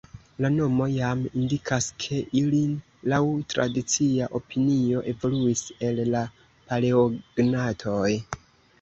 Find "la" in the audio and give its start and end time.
0.43-0.49, 6.11-6.27